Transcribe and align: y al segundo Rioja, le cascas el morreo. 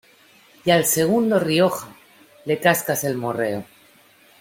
y 0.65 0.71
al 0.71 0.85
segundo 0.87 1.39
Rioja, 1.39 1.95
le 2.45 2.59
cascas 2.59 3.03
el 3.03 3.17
morreo. 3.17 3.63